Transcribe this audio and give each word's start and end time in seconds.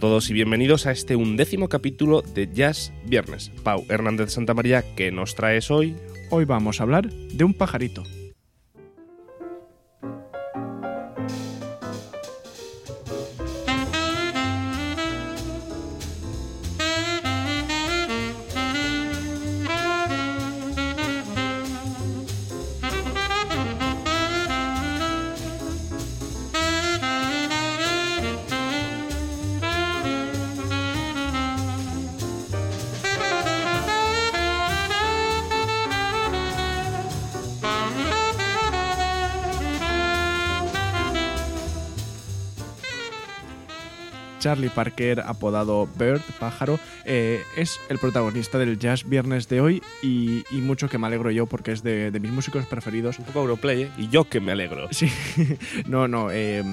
Todos 0.00 0.30
y 0.30 0.32
bienvenidos 0.32 0.86
a 0.86 0.92
este 0.92 1.14
undécimo 1.14 1.68
capítulo 1.68 2.22
de 2.22 2.48
Jazz 2.50 2.90
Viernes. 3.04 3.50
Pau 3.62 3.84
Hernández 3.90 4.30
Santa 4.30 4.54
María, 4.54 4.82
¿qué 4.96 5.12
nos 5.12 5.34
traes 5.34 5.70
hoy? 5.70 5.94
Hoy 6.30 6.46
vamos 6.46 6.80
a 6.80 6.84
hablar 6.84 7.10
de 7.10 7.44
un 7.44 7.52
pajarito. 7.52 8.02
Charlie 44.40 44.70
Parker, 44.70 45.20
apodado 45.20 45.86
Bird, 45.96 46.20
pájaro, 46.40 46.80
eh, 47.04 47.42
es 47.56 47.78
el 47.88 47.98
protagonista 47.98 48.58
del 48.58 48.78
Jazz 48.78 49.08
Viernes 49.08 49.48
de 49.48 49.60
hoy 49.60 49.82
y, 50.02 50.42
y 50.50 50.60
mucho 50.60 50.88
que 50.88 50.98
me 50.98 51.06
alegro 51.06 51.30
yo 51.30 51.46
porque 51.46 51.70
es 51.72 51.82
de, 51.84 52.10
de 52.10 52.18
mis 52.20 52.32
músicos 52.32 52.66
preferidos. 52.66 53.18
Un 53.20 53.26
poco 53.26 53.40
Europlay, 53.40 53.82
¿eh? 53.82 53.90
Y 53.98 54.08
yo 54.08 54.24
que 54.24 54.40
me 54.40 54.50
alegro. 54.52 54.88
Sí, 54.90 55.08
no, 55.86 56.08
no. 56.08 56.30
eh, 56.32 56.64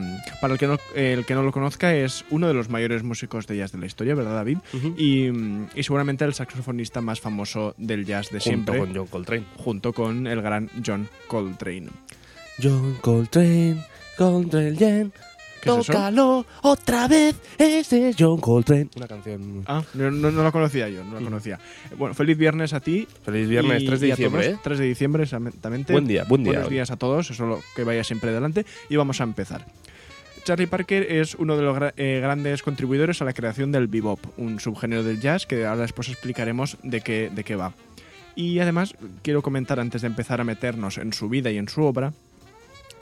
para 0.42 0.54
el 0.54 0.59
que 0.59 0.68
no, 0.68 0.78
el 0.96 1.26
que 1.26 1.36
no 1.36 1.44
lo 1.44 1.52
conozca, 1.52 1.94
es 1.96 2.26
uno 2.32 2.48
de 2.48 2.54
los 2.56 2.70
mayores 2.70 3.04
músicos 3.04 3.46
de 3.46 3.58
jazz 3.58 3.72
de 3.72 3.78
la 3.78 3.86
historia, 3.86 4.16
¿verdad, 4.16 4.34
David? 4.36 4.58
Y, 4.98 5.28
y 5.28 5.84
seguramente 5.84 6.26
el 6.26 6.34
saxofonista 6.34 7.02
más 7.02 7.20
famoso 7.20 7.76
del 7.78 8.06
jazz 8.06 8.30
de 8.31 8.40
Junto 8.40 8.50
siempre, 8.50 8.80
con 8.80 8.96
John 8.96 9.08
Coltrane. 9.08 9.44
junto 9.58 9.94
con 9.94 10.26
el 10.26 10.42
gran 10.42 10.70
John 10.86 11.08
Coltrane. 11.28 11.90
John 12.62 12.98
Coltrane, 13.02 13.84
Coltrane, 14.18 15.12
¿Qué 15.76 15.82
es 15.82 15.88
tócalo 15.88 16.46
otra 16.62 17.08
vez, 17.08 17.36
ese 17.58 18.10
es 18.10 18.16
John 18.18 18.40
Coltrane. 18.40 18.90
Una 18.96 19.08
canción. 19.08 19.64
Ah, 19.68 19.84
no, 19.94 20.12
no, 20.12 20.32
no 20.32 20.44
lo 20.44 20.52
conocía 20.52 20.90
yo, 20.90 21.04
no 21.04 21.20
lo 21.20 21.24
conocía. 21.26 21.59
Bueno, 21.98 22.14
feliz 22.16 22.38
viernes 22.38 22.74
a 22.74 22.80
ti. 22.80 23.08
Feliz 23.24 23.48
viernes, 23.48 23.84
y- 23.84 23.86
3 23.88 24.00
de 24.00 24.08
diciembre, 24.08 24.44
todos. 24.48 24.56
¿eh? 24.58 24.62
3 24.64 24.80
de 24.80 24.86
diciembre, 24.86 25.24
exactamente. 25.24 25.94
Buen 25.94 26.08
día, 26.08 26.24
buen 26.24 26.44
día 26.44 26.52
Buenos 26.54 26.68
hoy. 26.68 26.74
días 26.74 26.92
a 26.92 26.98
todos, 26.98 27.30
eso 27.32 27.46
lo 27.46 27.62
que 27.76 27.84
vaya 27.84 28.04
siempre 28.04 28.30
adelante. 28.32 28.66
Y 28.90 28.96
vamos 28.96 29.20
a 29.22 29.24
empezar. 29.24 29.66
Charlie 30.44 30.68
Parker 30.68 31.04
es 31.12 31.36
uno 31.36 31.58
de 31.58 31.64
los 31.64 31.78
eh, 31.98 32.20
grandes 32.22 32.64
contribuidores 32.64 33.22
a 33.22 33.26
la 33.26 33.34
creación 33.34 33.72
del 33.74 33.88
bebop, 33.88 34.20
un 34.38 34.59
subgénero 34.62 35.04
del 35.04 35.20
jazz 35.20 35.46
que 35.46 35.66
ahora 35.66 35.81
después 35.81 36.08
explicaremos 36.08 36.78
de 36.84 37.02
qué, 37.02 37.30
de 37.34 37.44
qué 37.44 37.58
va. 37.58 37.74
Y 38.34 38.59
además 38.59 38.96
quiero 39.24 39.42
comentar 39.42 39.80
antes 39.80 40.02
de 40.04 40.08
empezar 40.08 40.40
a 40.40 40.44
meternos 40.46 41.00
en 41.00 41.12
su 41.12 41.28
vida 41.28 41.52
y 41.52 41.58
en 41.58 41.68
su 41.68 41.81
obra 41.84 42.14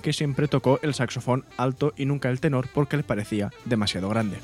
que 0.06 0.14
siempre 0.14 0.48
tocó 0.48 0.80
el 0.84 0.94
saxofón 0.94 1.46
alto 1.58 1.92
y 1.98 2.06
nunca 2.06 2.30
el 2.30 2.40
tenor 2.40 2.70
porque 2.72 2.96
le 2.96 3.02
parecía 3.02 3.52
demasiado 3.66 4.08
grande. 4.08 4.38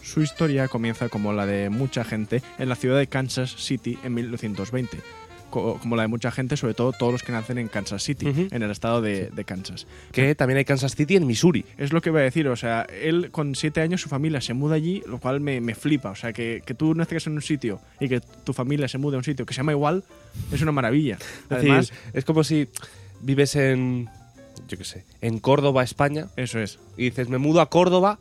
Su 0.00 0.22
historia 0.22 0.68
comienza 0.68 1.08
como 1.08 1.32
la 1.32 1.44
de 1.44 1.70
mucha 1.70 2.04
gente 2.04 2.40
en 2.56 2.68
la 2.68 2.76
ciudad 2.76 2.98
de 2.98 3.08
Kansas 3.08 3.56
City 3.56 3.98
en 4.04 4.14
1920. 4.14 4.98
Co- 5.52 5.78
Como 5.80 5.94
la 5.94 6.02
de 6.02 6.08
mucha 6.08 6.32
gente, 6.32 6.56
sobre 6.56 6.74
todo 6.74 6.90
todos 6.92 7.12
los 7.12 7.22
que 7.22 7.30
nacen 7.30 7.58
en 7.58 7.68
Kansas 7.68 8.02
City, 8.02 8.26
en 8.50 8.62
el 8.62 8.70
estado 8.72 9.00
de, 9.00 9.30
de 9.30 9.44
Kansas. 9.44 9.86
Que 10.10 10.34
también 10.34 10.58
hay 10.58 10.64
Kansas 10.64 10.96
City 10.96 11.14
en 11.14 11.26
Missouri. 11.26 11.64
Es 11.78 11.92
lo 11.92 12.00
que 12.00 12.10
voy 12.10 12.22
a 12.22 12.24
decir, 12.24 12.48
o 12.48 12.56
sea, 12.56 12.82
él 12.82 13.30
con 13.30 13.54
siete 13.54 13.80
años 13.80 14.00
su 14.00 14.08
familia 14.08 14.40
se 14.40 14.54
muda 14.54 14.74
allí, 14.74 15.02
lo 15.06 15.18
cual 15.20 15.40
me, 15.40 15.60
me 15.60 15.74
flipa. 15.76 16.10
O 16.10 16.16
sea, 16.16 16.32
que, 16.32 16.62
que 16.66 16.74
tú 16.74 16.94
nazcas 16.94 17.26
en 17.28 17.34
un 17.34 17.42
sitio 17.42 17.78
y 18.00 18.08
que 18.08 18.20
tu 18.20 18.52
familia 18.52 18.88
se 18.88 18.98
mude 18.98 19.14
a 19.14 19.18
un 19.18 19.24
sitio 19.24 19.46
que 19.46 19.54
se 19.54 19.58
llama 19.58 19.72
igual, 19.72 20.02
es 20.50 20.60
una 20.62 20.72
maravilla. 20.72 21.16
Es 21.20 21.46
Además, 21.50 21.90
decir, 21.90 22.10
es 22.14 22.24
como 22.24 22.42
si 22.42 22.68
vives 23.20 23.54
en, 23.54 24.08
yo 24.68 24.78
qué 24.78 24.84
sé, 24.84 25.04
en 25.20 25.38
Córdoba, 25.38 25.82
España, 25.84 26.28
eso 26.36 26.58
es. 26.58 26.78
y 26.96 27.04
dices, 27.04 27.28
me 27.28 27.38
mudo 27.38 27.60
a 27.60 27.68
Córdoba, 27.68 28.18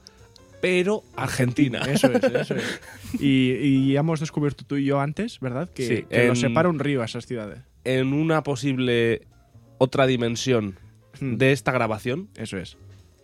pero 0.62 1.04
Argentina. 1.16 1.80
Eso 1.88 2.12
es, 2.12 2.24
eso 2.24 2.56
es. 2.56 2.80
Y, 3.20 3.52
y 3.92 3.98
hemos 3.98 4.20
descubierto 4.22 4.64
tú 4.66 4.78
y 4.78 4.86
yo 4.86 5.00
antes, 5.02 5.40
¿verdad? 5.42 5.70
Que, 5.74 5.86
Sí, 5.88 6.04
que 6.10 6.22
en- 6.24 6.28
los 6.30 6.40
separa 6.40 6.70
un 6.70 6.80
río 6.80 7.02
a 7.02 7.06
esas 7.06 7.26
ciudades. 7.26 7.60
en 7.84 8.14
una 8.14 8.44
posible 8.44 9.22
otra 9.80 10.06
dimensión 10.08 10.78
Hmm. 11.20 11.36
de 11.38 11.52
esta 11.52 11.72
grabación, 11.74 12.30
Eso 12.38 12.58
es. 12.58 12.78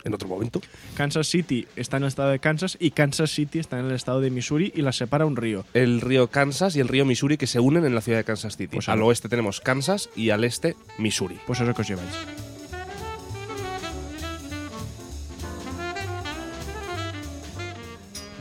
en 0.03 0.13
otro 0.13 0.27
momento. 0.27 0.61
Kansas 0.95 1.27
City 1.27 1.67
está 1.75 1.97
en 1.97 2.03
el 2.03 2.07
estado 2.09 2.29
de 2.31 2.39
Kansas 2.39 2.77
y 2.79 2.91
Kansas 2.91 3.31
City 3.31 3.59
está 3.59 3.79
en 3.79 3.85
el 3.85 3.93
estado 3.93 4.19
de 4.21 4.29
Missouri 4.29 4.71
y 4.75 4.81
las 4.81 4.97
separa 4.97 5.25
un 5.25 5.35
río. 5.35 5.65
El 5.73 6.01
río 6.01 6.27
Kansas 6.27 6.75
y 6.75 6.79
el 6.79 6.89
río 6.89 7.05
Missouri 7.05 7.37
que 7.37 7.47
se 7.47 7.59
unen 7.59 7.85
en 7.85 7.95
la 7.95 8.01
ciudad 8.01 8.19
de 8.19 8.23
Kansas 8.25 8.55
City. 8.57 8.75
Pues 8.75 8.89
al 8.89 9.01
oeste 9.01 9.29
tenemos 9.29 9.61
Kansas 9.61 10.09
y 10.15 10.29
al 10.31 10.43
este 10.43 10.75
Missouri. 10.99 11.37
Pues 11.47 11.59
eso 11.61 11.73
que 11.73 11.81
os 11.81 11.87
lleváis. 11.87 12.11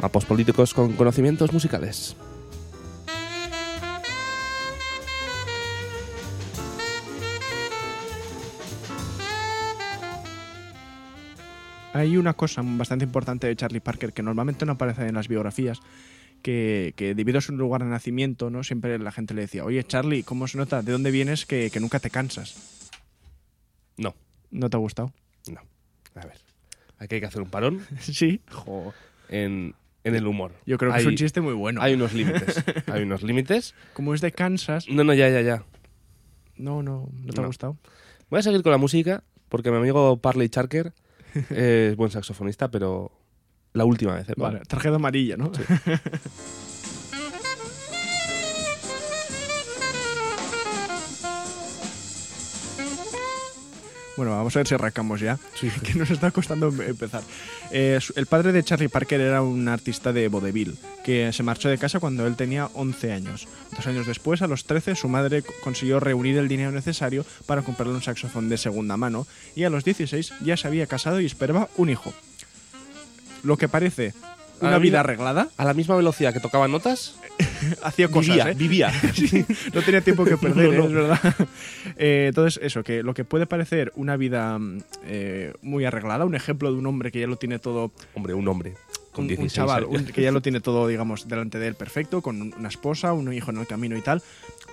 Mapos 0.01 0.25
políticos 0.25 0.75
con 0.75 0.93
conocimientos 0.93 1.53
musicales. 1.53 2.17
Hay 11.93 12.17
una 12.19 12.35
cosa 12.35 12.63
bastante 12.63 13.05
importante 13.07 13.47
de 13.47 13.57
Charlie 13.57 13.81
Parker 13.81 14.13
que 14.13 14.23
normalmente 14.23 14.67
no 14.67 14.73
aparece 14.73 15.07
en 15.07 15.15
las 15.15 15.29
biografías, 15.29 15.81
que, 16.43 16.93
que 16.95 17.15
debido 17.15 17.39
a 17.39 17.41
su 17.41 17.57
lugar 17.57 17.83
de 17.83 17.89
nacimiento, 17.89 18.51
¿no? 18.51 18.63
Siempre 18.63 18.99
la 18.99 19.13
gente 19.13 19.33
le 19.33 19.43
decía, 19.43 19.65
oye 19.65 19.83
Charlie, 19.83 20.23
¿cómo 20.23 20.47
se 20.47 20.59
nota? 20.59 20.83
¿De 20.83 20.93
dónde 20.93 21.11
vienes 21.11 21.47
que, 21.47 21.71
que 21.71 21.81
nunca 21.81 21.99
te 21.99 22.11
cansas? 22.11 22.91
No, 23.97 24.15
¿No 24.51 24.69
te 24.69 24.77
ha 24.77 24.81
gustado? 24.81 25.13
no. 25.51 25.61
A 26.15 26.25
ver, 26.27 26.37
aquí 26.99 27.15
hay 27.17 27.21
que 27.21 27.27
hacer 27.27 27.43
un 27.43 27.51
parón 27.51 27.85
sí. 28.01 28.41
Jo. 28.51 28.93
en, 29.29 29.75
en 30.07 30.15
el 30.15 30.27
humor. 30.27 30.53
Yo 30.67 30.79
creo 30.79 30.93
que 30.93 30.99
hay, 30.99 31.03
es 31.03 31.07
un 31.09 31.17
chiste 31.17 31.41
muy 31.41 31.55
bueno. 31.55 31.83
Hay 31.83 31.95
unos 31.95 32.13
límites. 32.15 32.63
hay 32.87 33.03
unos 33.03 33.23
límites. 33.25 33.75
Como 33.93 34.15
es 34.15 34.21
de 34.21 34.31
Kansas, 34.33 34.89
No, 34.89 35.03
no, 35.05 35.13
ya, 35.15 35.29
ya, 35.29 35.41
ya. 35.41 35.65
no, 36.57 36.83
no, 36.83 37.09
no 37.13 37.33
te 37.33 37.41
ha 37.41 37.47
gustado. 37.47 37.77
Voy 38.31 38.41
a 38.41 38.43
seguir 38.43 38.63
con 38.63 38.73
la 38.73 38.79
música 38.79 39.25
porque 39.49 39.71
mi 39.71 39.77
amigo 39.79 40.17
Parley 40.19 40.49
Charker 40.49 40.93
es 41.51 41.97
buen 41.97 42.11
saxofonista, 42.11 42.71
pero 42.71 43.11
la 43.73 43.85
última 43.85 44.15
vez. 44.15 44.29
¿eh? 44.29 44.35
Vale, 44.37 44.61
tarjeta 44.61 44.95
amarilla, 44.97 45.37
¿no? 45.37 45.51
Bueno, 54.17 54.33
vamos 54.33 54.57
a 54.57 54.61
ver 54.61 54.67
si 54.67 54.75
arrancamos 54.75 55.21
ya, 55.21 55.39
que 55.83 55.95
nos 55.95 56.11
está 56.11 56.31
costando 56.31 56.69
em- 56.69 56.81
empezar. 56.81 57.23
Eh, 57.71 57.99
el 58.15 58.27
padre 58.27 58.53
de 58.53 58.63
Charlie 58.65 58.89
Parker 58.89 59.21
era 59.21 59.43
un 59.43 59.69
artista 59.69 60.11
de 60.13 60.29
vodevil, 60.29 60.79
que 61.05 61.33
se 61.35 61.43
marchó 61.43 61.69
de 61.69 61.77
casa 61.77 62.01
cuando 62.01 62.27
él 62.27 62.35
tenía 62.35 62.71
11 62.73 63.13
años. 63.13 63.47
Dos 63.77 63.87
años 63.87 64.07
después, 64.07 64.41
a 64.41 64.47
los 64.47 64.65
13, 64.65 64.95
su 64.95 65.09
madre 65.09 65.43
co- 65.43 65.53
consiguió 65.63 66.01
reunir 66.01 66.39
el 66.39 66.49
dinero 66.49 66.71
necesario 66.73 67.27
para 67.45 67.61
comprarle 67.63 67.93
un 67.95 68.03
saxofón 68.03 68.49
de 68.49 68.57
segunda 68.57 68.97
mano, 68.97 69.27
y 69.55 69.65
a 69.65 69.71
los 69.71 69.85
16 69.85 70.33
ya 70.43 70.57
se 70.57 70.67
había 70.67 70.87
casado 70.87 71.21
y 71.21 71.27
esperaba 71.27 71.69
un 71.77 71.91
hijo. 71.91 72.15
Lo 73.43 73.59
que 73.59 73.69
parece 73.69 74.15
una 74.61 74.79
vida- 74.79 75.01
arreglada, 75.01 75.49
A 75.59 75.65
la 75.67 75.75
misma 75.75 75.95
velocidad 75.97 76.33
que 76.33 76.41
tocaba 76.41 76.69
notas, 76.69 77.17
hacía 77.83 78.09
cosas, 78.09 78.37
vivía, 78.37 78.51
¿eh? 78.51 78.55
vivía. 78.55 78.93
Sí, 79.15 79.45
no 79.73 79.83
tenía 79.83 80.01
tiempo 80.01 80.25
que 80.25 80.37
perder, 80.39 80.73
No, 80.75 80.79
no. 80.79 80.83
¿eh? 80.83 80.87
es 80.87 80.93
verdad. 80.93 81.35
Eh, 81.97 82.25
entonces, 82.29 82.61
eso, 82.63 82.83
que 82.83 83.03
lo 83.03 83.15
que 83.15 83.25
puede 83.25 83.47
parecer 83.47 83.93
una 83.97 84.17
vida 84.17 84.59
mm, 84.59 84.79
eh, 85.07 85.53
muy 85.63 85.85
arreglada, 85.85 86.25
un 86.25 86.35
ejemplo 86.35 86.73
de 86.73 86.79
un 86.79 86.87
hombre 86.87 87.11
que 87.13 87.21
ya 87.21 87.27
lo 87.27 87.37
tiene 87.37 87.59
todo, 87.59 87.93
Hombre, 88.15 88.35
un 88.35 88.47
hombre 88.49 88.75
con 89.13 89.25
un, 89.25 89.31
un 89.31 89.37
16 89.37 89.53
chaval 89.55 89.85
años. 89.85 90.01
un- 90.03 90.07
que 90.13 90.21
ya 90.23 90.31
lo 90.31 90.43
tiene 90.43 90.61
todo, 90.61 90.87
digamos, 90.89 91.27
delante 91.27 91.59
de 91.59 91.69
él 91.69 91.75
perfecto, 91.75 92.21
con 92.21 92.43
un- 92.43 92.55
una 92.59 92.69
esposa, 92.69 93.13
un 93.15 93.33
hijo 93.33 93.51
en 93.51 93.57
el 93.59 93.67
camino 93.67 93.97
y 93.97 94.03
tal, 94.03 94.23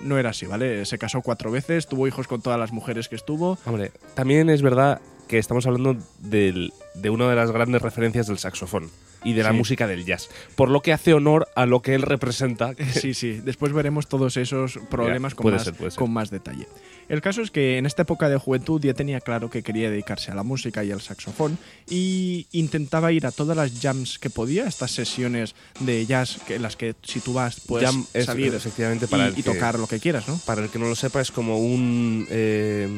no 0.02 0.18
era 0.18 0.30
así, 0.30 0.44
¿vale? 0.44 0.84
Se 0.84 0.98
casó 0.98 1.22
cuatro 1.22 1.50
veces, 1.50 1.86
tuvo 1.86 2.06
hijos 2.06 2.26
con 2.26 2.42
todas 2.42 2.58
las 2.60 2.70
mujeres 2.72 3.08
que 3.08 3.16
estuvo. 3.16 3.58
Hombre, 3.64 3.90
también 4.14 4.50
es 4.50 4.60
verdad 4.60 5.00
que 5.28 5.38
estamos 5.38 5.66
hablando 5.66 5.96
del- 6.18 6.72
de 6.94 7.08
una 7.08 7.26
de 7.30 7.36
las 7.36 7.50
grandes 7.52 7.80
referencias 7.80 8.26
del 8.26 8.36
saxofón. 8.36 8.90
Y 9.24 9.32
de 9.32 9.42
la 9.42 9.50
Sí. 9.50 9.56
música 9.56 9.86
del 9.86 10.04
jazz. 10.04 10.28
Por 10.54 10.68
lo 10.70 10.80
que 10.82 10.92
hace 10.92 11.14
honor 11.14 11.48
a 11.56 11.66
lo 11.66 11.82
que 11.82 11.94
él 11.94 12.02
representa. 12.02 12.74
Sí, 12.92 13.14
sí. 13.14 13.40
Después 13.42 13.72
veremos 13.72 14.06
todos 14.08 14.36
esos 14.36 14.78
problemas 14.90 15.32
Ya, 15.32 15.36
con, 15.36 15.52
más, 15.52 15.64
ser. 15.64 15.74
con 15.96 16.12
más 16.12 16.30
detalle. 16.30 16.66
El 17.08 17.20
caso 17.20 17.42
es 17.42 17.50
que 17.50 17.78
en 17.78 17.86
esta 17.86 18.02
época 18.02 18.28
de 18.28 18.36
juventud 18.38 18.80
ya 18.80 18.94
tenía 18.94 19.20
claro 19.20 19.50
que 19.50 19.62
quería 19.62 19.90
dedicarse 19.90 20.30
a 20.30 20.34
la 20.34 20.42
música 20.42 20.82
y 20.84 20.90
al 20.90 21.00
saxofón 21.00 21.58
y 21.88 22.46
intentaba 22.52 23.12
ir 23.12 23.26
a 23.26 23.30
todas 23.30 23.56
las 23.56 23.72
jams 23.80 24.18
que 24.18 24.30
podía, 24.30 24.66
estas 24.66 24.90
sesiones 24.92 25.54
de 25.80 26.06
jazz 26.06 26.38
que, 26.46 26.54
en 26.56 26.62
las 26.62 26.76
que 26.76 26.94
si 27.02 27.20
tú 27.20 27.32
vas 27.34 27.60
puedes 27.60 27.88
Jam 27.90 28.06
es, 28.14 28.24
salir 28.26 28.54
efectivamente 28.54 29.04
y, 29.04 29.08
para 29.08 29.26
el 29.26 29.32
y 29.32 29.36
que- 29.36 29.42
tocar 29.42 29.78
lo 29.78 29.86
que 29.86 30.00
quieras, 30.00 30.28
¿no? 30.28 30.38
Para 30.46 30.62
el 30.64 30.70
que 30.70 30.78
no 30.78 30.86
lo 30.88 30.94
sepa, 30.94 31.20
es 31.20 31.30
como 31.30 31.58
un 31.58 32.26
eh, 32.30 32.88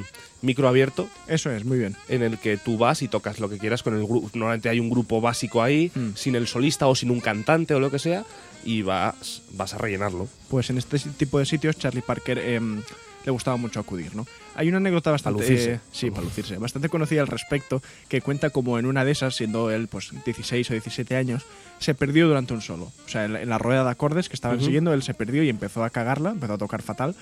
micro 0.42 0.68
abierto 0.68 1.08
Eso 1.26 1.50
es, 1.50 1.64
muy 1.64 1.78
bien. 1.78 1.96
en 2.08 2.22
el 2.22 2.38
que 2.38 2.56
tú 2.58 2.78
vas 2.78 3.02
y 3.02 3.08
tocas 3.08 3.40
lo 3.40 3.48
que 3.48 3.58
quieras 3.58 3.82
con 3.82 3.96
el 3.96 4.04
grupo. 4.06 4.30
Normalmente 4.34 4.68
hay 4.68 4.78
un 4.80 4.90
grupo 4.90 5.20
básico 5.20 5.62
ahí, 5.62 5.90
Mm. 5.94 6.10
sin 6.14 6.36
el 6.36 6.46
solista 6.46 6.86
o 6.86 6.94
sin 6.94 7.10
un 7.10 7.20
cantante 7.20 7.74
o 7.74 7.80
lo 7.80 7.90
que 7.90 7.98
sea, 7.98 8.24
y 8.64 8.82
vas, 8.82 9.42
vas 9.52 9.74
a 9.74 9.78
rellenarlo. 9.78 10.28
Pues 10.48 10.70
en 10.70 10.78
este 10.78 10.98
tipo 10.98 11.38
de 11.38 11.46
sitios 11.46 11.76
Charlie 11.76 12.02
Parker 12.02 12.38
em, 12.38 12.82
le 13.26 13.32
gustaba 13.32 13.56
mucho 13.56 13.80
acudir, 13.80 14.14
¿no? 14.14 14.24
Hay 14.54 14.68
una 14.68 14.78
anécdota 14.78 15.10
bastante 15.10 15.40
lucirse. 15.40 15.72
eh, 15.74 15.80
sí, 15.90 16.10
para 16.10 16.22
lucirse, 16.22 16.56
bastante 16.58 16.88
conocida 16.88 17.20
al 17.20 17.26
respecto 17.26 17.82
que 18.08 18.22
cuenta 18.22 18.50
como 18.50 18.78
en 18.78 18.86
una 18.86 19.04
de 19.04 19.10
esas, 19.10 19.34
siendo 19.34 19.70
él 19.72 19.88
pues 19.88 20.10
16 20.24 20.70
o 20.70 20.74
17 20.74 21.16
años, 21.16 21.44
se 21.80 21.94
perdió 21.94 22.28
durante 22.28 22.54
un 22.54 22.62
solo. 22.62 22.92
O 23.04 23.08
sea, 23.08 23.24
en 23.24 23.48
la, 23.48 23.58
rueda 23.58 23.84
de 23.84 23.90
acordes 23.90 24.28
que 24.28 24.36
estaban 24.36 24.60
siguiendo, 24.60 24.94
él 24.94 25.02
se 25.02 25.12
perdió 25.12 25.42
y 25.42 25.48
empezó 25.48 25.82
a 25.82 25.90
cagarla, 25.90 26.30
empezó 26.30 26.54
a 26.54 26.58
tocar 26.58 26.82
fatal. 26.82 27.16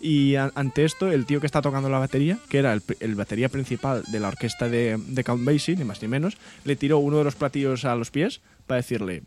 Y 0.00 0.36
ante 0.36 0.84
esto, 0.84 1.10
el 1.10 1.24
tío 1.24 1.40
que 1.40 1.46
está 1.46 1.62
tocando 1.62 1.88
la 1.88 1.98
batería, 1.98 2.38
que 2.50 2.58
era 2.58 2.74
el, 2.74 2.82
el 3.00 3.14
batería 3.14 3.48
principal 3.48 4.04
de 4.06 4.20
la 4.20 4.28
orquesta 4.28 4.68
de, 4.68 4.98
de 4.98 5.24
Count 5.24 5.44
Basie, 5.44 5.74
ni 5.74 5.84
más 5.84 6.02
ni 6.02 6.08
menos, 6.08 6.36
le 6.64 6.76
tiró 6.76 6.98
uno 6.98 7.16
de 7.18 7.24
los 7.24 7.34
platillos 7.34 7.86
a 7.86 7.96
los 7.96 8.10
pies 8.10 8.40
para 8.66 8.76
decirle 8.76 9.22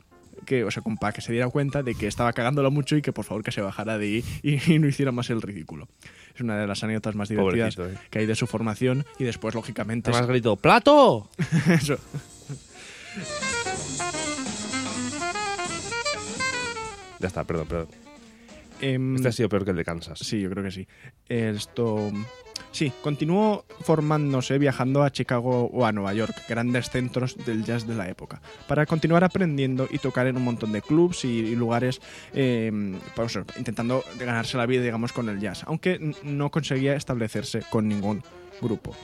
que, 0.46 0.64
o 0.64 0.72
sea, 0.72 0.84
para 1.00 1.14
que 1.14 1.22
se 1.22 1.32
diera 1.32 1.50
cuenta 1.50 1.84
de 1.84 1.96
que 1.96 2.08
estaba 2.08 2.34
cagándolo 2.34 2.72
mucho 2.72 2.96
y 2.96 3.02
que 3.02 3.14
por 3.14 3.26
favor 3.26 3.44
que 3.44 3.52
se 3.52 3.62
bajara 3.62 3.98
de 3.98 4.06
ahí 4.06 4.26
y, 4.44 4.74
y 4.74 4.80
no 4.80 4.88
hiciera 4.88 5.12
más 5.12 5.30
el 5.30 5.42
ridículo. 5.42 5.88
Es 6.36 6.42
una 6.42 6.58
de 6.58 6.68
las 6.68 6.84
anécdotas 6.84 7.16
más 7.16 7.30
divertidas 7.30 7.78
eh. 7.80 7.98
que 8.10 8.20
hay 8.20 8.26
de 8.26 8.36
su 8.36 8.48
formación 8.48 9.06
y 9.18 9.24
después, 9.24 9.56
lógicamente, 9.56 10.10
Además 10.12 10.28
grito, 10.28 10.56
¡Plato! 10.56 11.30
eso. 11.70 11.98
Ya 17.20 17.28
está, 17.28 17.44
perdón, 17.44 17.68
perdón. 17.68 17.88
Em, 18.82 19.16
Este 19.16 19.28
ha 19.28 19.32
sido 19.32 19.50
peor 19.50 19.66
que 19.66 19.72
el 19.72 19.78
de 19.78 19.84
Kansas. 19.84 20.20
Sí, 20.20 20.40
yo 20.40 20.50
creo 20.50 20.64
que 20.64 20.72
sí. 20.72 20.88
Esto. 21.28 22.12
Sí, 22.72 22.92
continuó 23.02 23.66
formándose 23.82 24.58
viajando 24.58 25.04
a 25.04 25.12
Chicago 25.12 25.70
o 25.74 25.86
a 25.86 25.92
Nueva 25.92 26.14
York, 26.14 26.36
grandes 26.48 26.90
centros 26.90 27.36
del 27.46 27.64
jazz 27.64 27.88
de 27.88 27.96
la 27.96 28.10
época, 28.10 28.42
para 28.68 28.86
continuar 28.86 29.24
aprendiendo 29.24 29.88
y 29.90 29.98
tocar 29.98 30.28
en 30.28 30.38
un 30.38 30.44
montón 30.44 30.72
de 30.72 30.82
clubs 30.82 31.26
y, 31.26 31.56
lugares, 31.56 32.00
eh, 32.34 32.72
intentando 33.58 34.04
ganarse 34.20 34.58
la 34.58 34.66
vida, 34.66 34.84
digamos, 34.84 35.14
con 35.14 35.30
el 35.30 35.40
jazz, 35.40 35.64
aunque 35.66 36.14
no 36.24 36.52
conseguía 36.52 36.96
establecerse 36.96 37.64
con 37.70 37.88
ningún 37.88 38.24
grupo. 38.62 38.96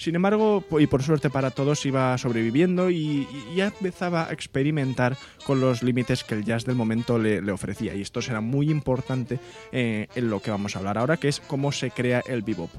Sin 0.00 0.14
embargo, 0.14 0.64
y 0.78 0.86
por 0.86 1.02
suerte 1.02 1.28
para 1.28 1.50
todos, 1.50 1.84
iba 1.84 2.16
sobreviviendo 2.16 2.88
y, 2.88 3.28
ya 3.54 3.66
empezaba 3.66 4.30
a 4.30 4.32
experimentar 4.32 5.14
con 5.44 5.60
los 5.60 5.82
límites 5.82 6.24
que 6.24 6.34
el 6.34 6.42
jazz 6.42 6.64
del 6.64 6.74
momento 6.74 7.18
le, 7.18 7.42
le 7.42 7.52
ofrecía. 7.52 7.94
Y 7.94 8.00
esto 8.00 8.22
será 8.22 8.40
muy 8.40 8.70
importante 8.70 9.38
eh, 9.72 10.06
en 10.14 10.30
lo 10.30 10.40
que 10.40 10.50
vamos 10.50 10.74
a 10.74 10.78
hablar 10.78 10.96
ahora, 10.96 11.18
que 11.18 11.28
es 11.28 11.40
cómo 11.40 11.70
se 11.70 11.90
crea 11.90 12.22
el 12.26 12.40
bebop. 12.40 12.70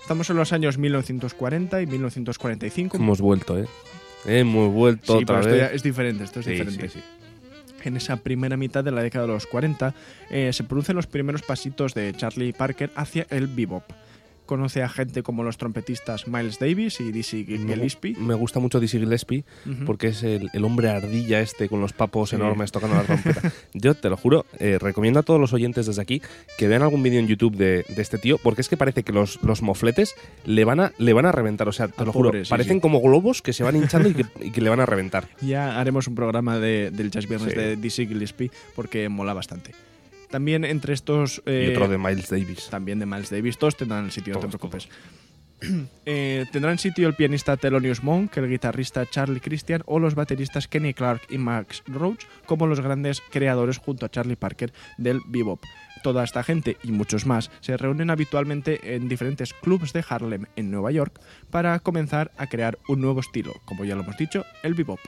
Estamos 0.00 0.28
en 0.28 0.38
los 0.38 0.52
años 0.52 0.76
1940 0.76 1.82
y 1.82 1.86
1945. 1.86 2.96
Hemos 2.96 3.20
vuelto, 3.20 3.60
¿eh? 3.60 3.66
Hemos 4.24 4.72
vuelto 4.72 5.18
Sí, 5.18 5.22
otra 5.22 5.36
pero 5.36 5.40
esto 5.48 5.56
ya 5.56 5.66
vez. 5.68 5.74
es 5.76 5.82
diferente, 5.84 6.24
esto 6.24 6.40
es 6.40 6.46
Sí, 6.46 6.50
diferente. 6.50 6.88
sí, 6.88 6.98
sí. 6.98 7.04
En 7.84 7.96
esa 7.96 8.16
primera 8.16 8.56
mitad 8.56 8.82
de 8.82 8.90
la 8.90 9.02
década 9.02 9.28
de 9.28 9.32
los 9.34 9.46
40 9.46 9.94
eh, 10.30 10.52
se 10.52 10.64
producen 10.64 10.96
los 10.96 11.06
primeros 11.06 11.42
pasitos 11.42 11.94
de 11.94 12.12
Charlie 12.12 12.52
Parker 12.52 12.90
hacia 12.96 13.24
el 13.30 13.46
bebop. 13.46 13.84
Conoce 14.46 14.82
a 14.82 14.88
gente 14.88 15.22
como 15.22 15.42
los 15.42 15.58
trompetistas 15.58 16.26
Miles 16.28 16.58
Davis 16.58 17.00
y 17.00 17.12
Dizzy 17.12 17.44
Gillespie. 17.44 18.16
me 18.18 18.34
gusta 18.34 18.60
mucho 18.60 18.80
Dizzy 18.80 18.98
Gillespie 18.98 19.44
porque 19.84 20.08
es 20.08 20.22
el, 20.22 20.48
el 20.52 20.64
hombre 20.64 20.88
ardilla 20.88 21.40
este 21.40 21.68
con 21.68 21.80
los 21.80 21.92
papos 21.92 22.30
Sí. 22.30 22.36
enormes 22.36 22.72
tocando 22.72 22.96
la 22.96 23.02
trompeta. 23.04 23.52
Yo 23.74 23.94
te 23.94 24.08
lo 24.08 24.16
juro, 24.16 24.46
eh, 24.58 24.78
recomiendo 24.80 25.20
a 25.20 25.22
todos 25.22 25.38
los 25.40 25.52
oyentes 25.52 25.86
desde 25.86 26.00
aquí 26.00 26.22
que 26.58 26.68
vean 26.68 26.82
algún 26.82 27.02
vídeo 27.02 27.20
en 27.20 27.26
YouTube 27.26 27.56
de, 27.56 27.84
de 27.88 28.02
este 28.02 28.18
tío 28.18 28.38
porque 28.38 28.60
es 28.62 28.68
que 28.68 28.76
parece 28.76 29.02
que 29.02 29.12
los, 29.12 29.42
los 29.42 29.62
mofletes 29.62 30.14
le 30.44 30.64
van, 30.64 30.80
a, 30.80 30.92
le 30.98 31.12
van 31.12 31.26
a 31.26 31.32
reventar. 31.32 31.68
O 31.68 31.72
sea, 31.72 31.88
te 31.88 31.94
Ah, 31.98 32.04
lo 32.04 32.12
juro, 32.12 32.32
sí, 32.44 32.48
parecen 32.48 32.76
sí. 32.76 32.80
como 32.80 33.00
globos 33.00 33.42
que 33.42 33.52
se 33.52 33.64
van 33.64 33.76
hinchando 33.76 34.08
y 34.08 34.14
que, 34.14 34.24
y 34.46 34.50
que 34.52 34.60
le 34.60 34.70
van 34.70 34.80
a 34.80 34.86
reventar. 34.86 35.28
Ya 35.40 35.80
haremos 35.80 36.06
un 36.08 36.14
programa 36.14 36.58
de, 36.58 36.90
del 36.92 37.10
Jazz 37.10 37.28
Viernes 37.28 37.54
de 37.54 37.76
Dizzy 37.76 38.06
Gillespie 38.06 38.50
porque 38.74 39.08
mola 39.08 39.34
bastante. 39.34 39.72
También 40.30 40.64
entre 40.64 40.94
estos... 40.94 41.42
y 41.46 41.50
eh, 41.50 41.70
otro 41.72 41.88
de 41.88 41.98
Miles 41.98 42.28
Davis. 42.28 42.68
también 42.68 42.98
de 42.98 43.06
Miles 43.06 43.30
Davis, 43.30 43.58
todos 43.58 43.76
tendrán 43.76 44.04
el 44.04 44.10
sitio, 44.10 44.34
no 44.34 44.40
te 44.40 44.48
preocupes. 44.48 44.88
Eh, 46.08 46.44
tendrán 46.52 46.78
sitio 46.78 47.08
el 47.08 47.14
pianista 47.14 47.56
Thelonious 47.56 48.02
Monk, 48.02 48.36
el 48.36 48.48
guitarrista 48.48 49.06
Charlie 49.06 49.40
Christian 49.40 49.82
o 49.86 49.98
los 49.98 50.14
bateristas 50.14 50.68
Kenny 50.68 50.94
Clark 50.94 51.22
y 51.30 51.38
Max 51.38 51.82
Roach 51.86 52.24
como 52.44 52.66
los 52.66 52.80
grandes 52.80 53.20
creadores 53.30 53.78
junto 53.78 54.06
a 54.06 54.10
Charlie 54.10 54.36
Parker 54.36 54.72
del 54.98 55.20
bebop. 55.26 55.64
Toda 56.02 56.22
esta 56.22 56.44
gente 56.44 56.76
y 56.84 56.92
muchos 56.92 57.26
más 57.26 57.50
se 57.60 57.76
reúnen 57.76 58.10
habitualmente 58.10 58.94
en 58.94 59.08
diferentes 59.08 59.52
clubs 59.54 59.92
de 59.92 60.04
Harlem 60.08 60.44
en 60.54 60.70
Nueva 60.70 60.92
York 60.92 61.20
para 61.50 61.78
comenzar 61.80 62.30
a 62.36 62.46
crear 62.46 62.78
un 62.86 63.00
nuevo 63.00 63.20
estilo, 63.20 63.54
como 63.64 63.84
ya 63.84 63.96
lo 63.96 64.02
hemos 64.02 64.16
dicho, 64.16 64.44
el 64.62 64.74
bebop. 64.74 65.00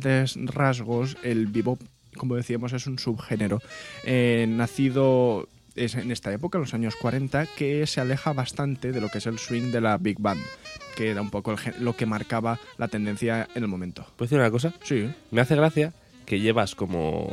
Grandes 0.00 0.36
rasgos, 0.54 1.16
el 1.22 1.46
bebop, 1.46 1.80
como 2.16 2.36
decíamos, 2.36 2.72
es 2.72 2.86
un 2.86 2.98
subgénero 2.98 3.60
eh, 4.04 4.46
nacido 4.48 5.48
es 5.74 5.94
en 5.94 6.10
esta 6.10 6.32
época, 6.32 6.58
en 6.58 6.62
los 6.62 6.74
años 6.74 6.96
40, 6.96 7.46
que 7.56 7.86
se 7.86 8.00
aleja 8.00 8.32
bastante 8.32 8.92
de 8.92 9.00
lo 9.00 9.08
que 9.08 9.18
es 9.18 9.26
el 9.26 9.38
swing 9.38 9.70
de 9.70 9.80
la 9.80 9.96
big 9.96 10.18
band, 10.20 10.42
que 10.96 11.10
era 11.10 11.22
un 11.22 11.30
poco 11.30 11.52
el 11.52 11.58
lo 11.80 11.96
que 11.96 12.04
marcaba 12.04 12.58
la 12.76 12.88
tendencia 12.88 13.48
en 13.54 13.62
el 13.62 13.68
momento. 13.68 14.02
¿Puedo 14.16 14.26
decir 14.28 14.38
una 14.38 14.50
cosa? 14.50 14.74
Sí, 14.82 15.10
Me 15.30 15.40
hace 15.40 15.56
gracia 15.56 15.94
que 16.26 16.40
llevas 16.40 16.74
como 16.74 17.30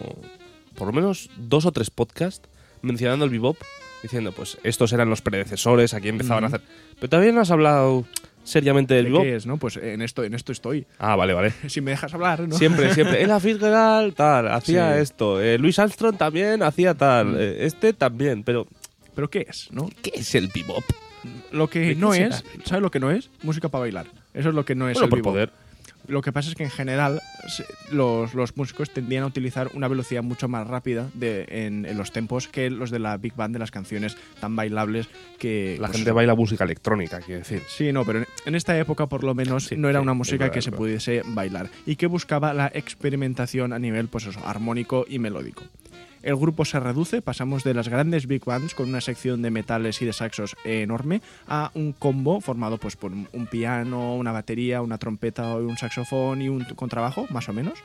por 0.75 0.87
lo 0.87 0.93
menos 0.93 1.29
dos 1.37 1.65
o 1.65 1.71
tres 1.71 1.89
podcasts 1.89 2.47
mencionando 2.81 3.25
el 3.25 3.31
bebop, 3.31 3.57
diciendo, 4.01 4.31
pues 4.31 4.57
estos 4.63 4.93
eran 4.93 5.09
los 5.09 5.21
predecesores, 5.21 5.93
aquí 5.93 6.07
empezaban 6.07 6.45
a 6.45 6.47
hacer... 6.47 6.61
Pero 6.95 7.09
todavía 7.09 7.33
no 7.33 7.41
has 7.41 7.51
hablado 7.51 8.05
seriamente 8.49 8.93
del 8.95 9.05
¿De 9.05 9.09
bebop. 9.11 9.23
qué 9.23 9.35
es, 9.35 9.45
no? 9.45 9.57
Pues 9.57 9.77
en 9.77 10.01
esto, 10.01 10.23
en 10.23 10.33
esto 10.33 10.51
estoy. 10.51 10.85
Ah, 10.97 11.15
vale, 11.15 11.33
vale. 11.33 11.53
Si 11.67 11.81
me 11.81 11.91
dejas 11.91 12.13
hablar, 12.13 12.47
¿no? 12.47 12.55
Siempre, 12.57 12.93
siempre. 12.93 13.23
Ella 13.23 13.39
Fitzgerald, 13.39 14.13
tal, 14.15 14.47
hacía 14.51 14.95
Sí. 14.95 15.01
esto. 15.01 15.41
Eh, 15.41 15.57
Luis 15.57 15.77
Armstrong 15.79 16.17
también 16.17 16.63
hacía 16.63 16.93
tal. 16.93 17.27
Mm. 17.27 17.37
eh, 17.39 17.57
este 17.65 17.93
también. 17.93 18.43
Pero, 18.43 18.67
Pero 19.15 19.29
¿qué 19.29 19.45
es, 19.49 19.69
no? 19.71 19.89
¿qué 20.01 20.11
es 20.15 20.33
el 20.35 20.47
bebop? 20.47 20.83
Lo 21.51 21.67
que 21.69 21.79
¿De 21.79 21.87
qué 21.89 21.95
no 21.95 22.13
es, 22.13 22.43
¿sabes 22.63 22.81
lo 22.81 22.91
que 22.91 22.99
no 22.99 23.11
es? 23.11 23.29
Música 23.43 23.67
para 23.69 23.81
bailar. 23.81 24.05
Eso 24.33 24.49
es 24.49 24.55
lo 24.55 24.63
que 24.65 24.75
no 24.75 24.87
es 24.89 24.93
bueno, 24.95 25.05
el 25.05 25.09
por 25.09 25.17
bebop. 25.19 25.33
poder. 25.33 25.51
Lo 26.09 26.21
que 26.21 26.31
pasa 26.31 26.49
es 26.49 26.55
que 26.55 26.63
en 26.63 26.71
general 26.71 27.21
los, 27.91 28.33
los 28.33 28.57
músicos 28.57 28.89
tendían 28.89 29.23
a 29.23 29.27
utilizar 29.27 29.69
una 29.73 29.87
velocidad 29.87 30.23
mucho 30.23 30.47
más 30.47 30.67
rápida 30.67 31.07
de, 31.13 31.45
en, 31.49 31.85
en 31.85 31.97
los 31.97 32.11
tempos 32.11 32.47
que 32.47 32.69
los 32.69 32.89
de 32.89 32.99
la 32.99 33.17
big 33.17 33.35
band 33.35 33.53
de 33.53 33.59
las 33.59 33.71
canciones 33.71 34.17
tan 34.41 34.55
bailables 34.55 35.07
que 35.37 35.77
La 35.79 35.87
pues, 35.87 35.97
gente 35.97 36.11
baila 36.11 36.35
música 36.35 36.63
electrónica, 36.63 37.19
quiero 37.19 37.39
decir. 37.39 37.61
Sí, 37.67 37.93
no, 37.93 38.03
pero 38.05 38.19
en, 38.19 38.27
en 38.45 38.55
esta 38.55 38.77
época 38.77 39.07
por 39.07 39.23
lo 39.23 39.35
menos 39.35 39.65
Sí, 39.65 39.77
no 39.77 39.87
era 39.87 39.99
sí, 39.99 40.03
una 40.03 40.13
música 40.13 40.45
verdad, 40.45 40.53
que 40.53 40.61
se 40.61 40.71
pudiese 40.71 41.21
bailar 41.25 41.69
y 41.85 41.95
que 41.95 42.07
buscaba 42.07 42.53
la 42.53 42.71
experimentación 42.73 43.71
a 43.71 43.79
nivel 43.79 44.07
pues 44.07 44.25
eso, 44.25 44.39
armónico 44.45 45.05
y 45.07 45.19
melódico. 45.19 45.63
El 46.21 46.35
grupo 46.35 46.65
se 46.65 46.79
reduce, 46.79 47.21
pasamos 47.21 47.63
de 47.63 47.73
las 47.73 47.87
grandes 47.87 48.27
big 48.27 48.43
bands 48.43 48.75
con 48.75 48.89
una 48.89 48.99
sección 49.01 49.41
de 49.41 49.51
metales 49.51 50.01
y 50.01 50.05
de 50.05 50.13
saxos 50.13 50.55
enorme 50.65 51.21
a 51.47 51.71
un 51.75 51.93
combo 51.93 52.41
formado 52.41 52.77
pues 52.77 52.95
por 52.97 53.11
un 53.11 53.47
piano, 53.49 54.15
una 54.15 54.31
batería, 54.33 54.81
una 54.81 54.97
trompeta, 54.97 55.55
un 55.55 55.77
saxofón 55.77 56.41
y 56.41 56.49
un 56.49 56.65
contrabajo, 56.75 57.25
más 57.29 57.47
o 57.47 57.53
menos. 57.53 57.79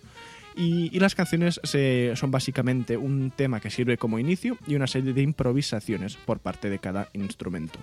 Y, 0.56 0.88
y 0.96 1.00
las 1.00 1.16
canciones 1.16 1.60
se- 1.64 2.12
son 2.14 2.30
básicamente 2.30 2.96
un 2.96 3.32
tema 3.34 3.58
que 3.58 3.70
sirve 3.70 3.98
como 3.98 4.20
inicio 4.20 4.56
y 4.68 4.76
una 4.76 4.86
serie 4.86 5.12
de 5.12 5.22
improvisaciones 5.22 6.16
por 6.16 6.38
parte 6.38 6.70
de 6.70 6.78
cada 6.78 7.08
instrumento, 7.12 7.80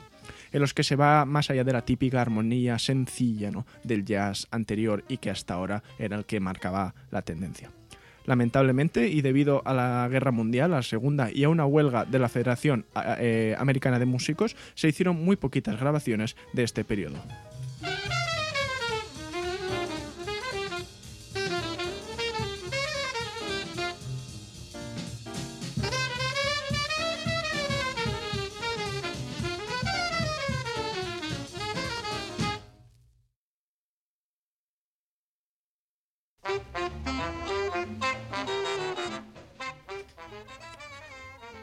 en 0.54 0.62
los 0.62 0.74
que 0.74 0.84
se 0.84 0.96
va 0.96 1.26
más 1.26 1.50
allá 1.50 1.66
de 1.66 1.74
la 1.74 1.82
típica 1.84 2.22
armonía 2.22 2.80
sencilla 2.80 3.52
¿no? 3.52 3.66
del 3.84 4.06
jazz 4.06 4.48
anterior 4.52 5.04
y 5.10 5.18
que 5.18 5.30
hasta 5.30 5.54
ahora 5.56 5.84
era 6.00 6.16
el 6.18 6.24
que 6.24 6.40
marcaba 6.40 6.94
la 7.12 7.22
tendencia. 7.24 7.72
Lamentablemente, 8.26 9.08
y 9.08 9.22
debido 9.22 9.62
a 9.66 9.74
la 9.74 10.08
guerra 10.10 10.32
mundial, 10.32 10.74
a 10.74 10.78
la 10.78 10.84
segunda, 10.84 11.30
y 11.32 11.44
a 11.44 11.50
una 11.50 11.66
huelga 11.66 12.06
de 12.06 12.20
la 12.20 12.30
Federación 12.30 12.86
eh, 13.18 13.56
Americana 13.58 14.00
de 14.00 14.06
Músicos, 14.06 14.56
se 14.76 14.88
hicieron 14.88 15.24
muy 15.24 15.36
poquitas 15.36 15.80
grabaciones 15.80 16.36
de 16.54 16.64
este 16.64 16.84
periodo. 16.84 17.18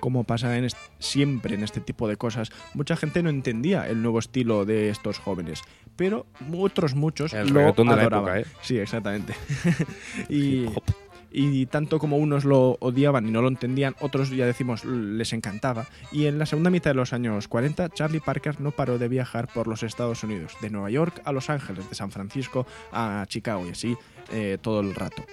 Como 0.00 0.24
pasa 0.24 0.56
en 0.56 0.68
siempre 0.98 1.54
en 1.54 1.62
este 1.62 1.80
tipo 1.80 2.08
de 2.08 2.16
cosas, 2.16 2.50
mucha 2.74 2.96
gente 2.96 3.22
no 3.22 3.30
entendía 3.30 3.88
el 3.88 4.02
nuevo 4.02 4.18
estilo 4.18 4.64
de 4.64 4.90
estos 4.90 5.18
jóvenes, 5.18 5.62
pero 5.96 6.26
otros 6.52 6.94
muchos 6.94 7.32
El 7.32 7.48
lo 7.48 7.60
reggaetón 7.60 7.88
de 7.88 7.96
la 7.96 8.02
adoraban. 8.02 8.38
época, 8.38 8.50
¿eh? 8.50 8.54
Sí, 8.62 8.78
exactamente. 8.78 9.34
y, 10.28 10.66
y 11.30 11.66
tanto 11.66 11.98
como 11.98 12.16
unos 12.16 12.44
lo 12.44 12.76
odiaban 12.80 13.26
y 13.26 13.30
no 13.30 13.42
lo 13.42 13.48
entendían, 13.48 13.94
otros 14.00 14.30
ya 14.30 14.46
decimos 14.46 14.84
les 14.84 15.32
encantaba. 15.32 15.86
Y 16.12 16.26
en 16.26 16.38
la 16.38 16.46
segunda 16.46 16.70
mitad 16.70 16.90
de 16.90 16.94
los 16.94 17.12
años 17.12 17.48
40, 17.48 17.90
Charlie 17.90 18.20
Parker 18.20 18.60
no 18.60 18.70
paró 18.70 18.98
de 18.98 19.08
viajar 19.08 19.48
por 19.48 19.66
los 19.66 19.82
Estados 19.82 20.22
Unidos, 20.24 20.52
de 20.60 20.70
Nueva 20.70 20.90
York 20.90 21.20
a 21.24 21.32
Los 21.32 21.50
Ángeles, 21.50 21.88
de 21.88 21.94
San 21.94 22.10
Francisco 22.10 22.66
a 22.92 23.24
Chicago 23.28 23.66
y 23.66 23.70
así 23.70 23.96
eh, 24.32 24.58
todo 24.60 24.80
el 24.80 24.94
rato. 24.94 25.24